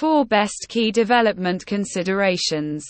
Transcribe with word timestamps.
4 0.00 0.24
Best 0.24 0.64
Key 0.70 0.90
Development 0.90 1.66
Considerations. 1.66 2.86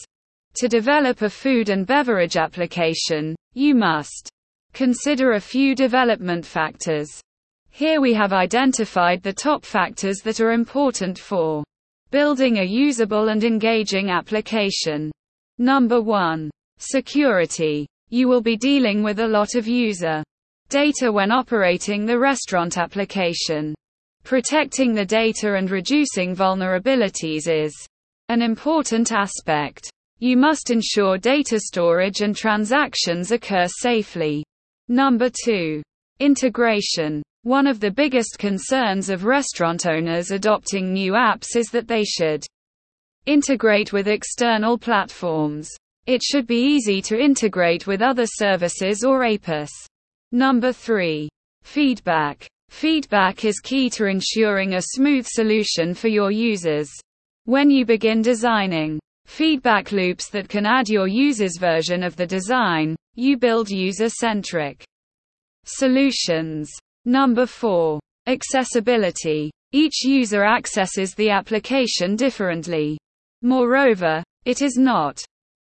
To 0.59 0.69
develop 0.69 1.23
a 1.23 1.29
food 1.29 1.69
and 1.69 1.85
beverage 1.85 2.36
application, 2.36 3.35
you 3.52 3.75
must 3.75 4.30
consider 4.75 5.32
a 5.32 5.40
few 5.40 5.74
development 5.74 6.46
factors. 6.46 7.08
Here 7.70 8.00
we 8.00 8.14
have 8.14 8.32
identified 8.32 9.24
the 9.24 9.32
top 9.32 9.64
factors 9.64 10.18
that 10.18 10.38
are 10.38 10.52
important 10.52 11.18
for 11.18 11.64
building 12.12 12.58
a 12.58 12.64
usable 12.64 13.30
and 13.30 13.42
engaging 13.42 14.11
application. 14.11 15.11
Number 15.58 16.00
1. 16.00 16.48
Security. 16.79 17.88
You 18.11 18.29
will 18.29 18.40
be 18.40 18.56
dealing 18.56 19.02
with 19.02 19.18
a 19.18 19.27
lot 19.27 19.56
of 19.56 19.66
user 19.66 20.22
data 20.68 21.11
when 21.11 21.32
operating 21.32 22.06
the 22.06 22.20
restaurant 22.20 22.79
application. 22.79 23.74
Protecting 24.25 24.95
the 24.95 25.05
data 25.05 25.55
and 25.55 25.71
reducing 25.71 26.36
vulnerabilities 26.36 27.48
is 27.48 27.75
an 28.29 28.43
important 28.43 29.13
aspect. 29.13 29.90
You 30.18 30.36
must 30.36 30.71
ensure 30.71 31.18
data 31.18 31.58
storage 31.58 32.21
and 32.21 32.37
transactions 32.37 33.33
occur 33.33 33.67
safely. 33.67 34.45
Number 34.89 35.30
2. 35.45 35.83
Integration. 36.21 37.23
One 37.43 37.67
of 37.67 37.80
the 37.80 37.91
biggest 37.91 38.39
concerns 38.39 39.09
of 39.09 39.25
restaurant 39.25 39.87
owners 39.87 40.30
adopting 40.30 40.93
new 40.93 41.13
apps 41.13 41.57
is 41.57 41.69
that 41.69 41.89
they 41.89 42.05
should 42.05 42.45
integrate 43.25 43.93
with 43.93 44.09
external 44.09 44.77
platforms. 44.77 45.71
It 46.07 46.23
should 46.23 46.47
be 46.47 46.61
easy 46.61 47.01
to 47.02 47.19
integrate 47.19 47.87
with 47.87 48.02
other 48.02 48.27
services 48.27 49.05
or 49.05 49.25
APIs. 49.25 49.71
Number 50.33 50.73
3. 50.73 51.29
Feedback. 51.63 52.47
Feedback 52.70 53.45
is 53.45 53.60
key 53.60 53.91
to 53.91 54.06
ensuring 54.06 54.74
a 54.74 54.83
smooth 54.95 55.27
solution 55.27 55.92
for 55.92 56.09
your 56.09 56.30
users. 56.30 56.88
When 57.45 57.69
you 57.69 57.84
begin 57.84 58.23
designing 58.23 58.98
feedback 59.27 59.93
loops 59.93 60.30
that 60.30 60.48
can 60.48 60.65
add 60.65 60.88
your 60.88 61.07
user's 61.07 61.59
version 61.59 62.02
of 62.02 62.16
the 62.16 62.27
design, 62.27 62.96
you 63.16 63.37
build 63.37 63.68
user 63.68 64.08
centric 64.08 64.82
solutions. 65.64 66.70
Number 67.04 67.44
4. 67.44 68.00
Accessibility. 68.28 69.50
Each 69.72 70.05
user 70.05 70.44
accesses 70.44 71.14
the 71.14 71.28
application 71.28 72.16
differently. 72.16 72.96
Moreover, 73.42 74.22
it 74.46 74.62
is 74.62 74.78
not 74.78 75.20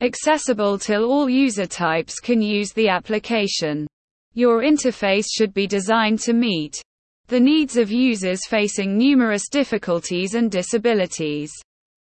accessible 0.02 0.78
till 0.78 1.12
all 1.12 1.30
user 1.30 1.68
types 1.68 2.20
can 2.20 2.42
use 2.42 2.72
the 2.72 2.88
application. 2.88 3.86
Your 4.34 4.62
interface 4.62 5.26
should 5.30 5.54
be 5.54 5.68
designed 5.68 6.20
to 6.22 6.32
meet 6.32 6.82
the 7.28 7.40
needs 7.40 7.78
of 7.78 7.92
users 7.92 8.46
facing 8.48 8.98
numerous 8.98 9.48
difficulties 9.50 10.36
and 10.36 10.52
disabilities. 10.52 11.52